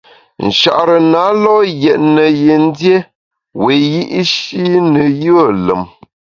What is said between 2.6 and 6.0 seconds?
dié wiyi’shi ne yùe lùm.